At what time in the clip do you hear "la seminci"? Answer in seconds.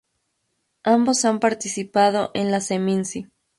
2.49-3.27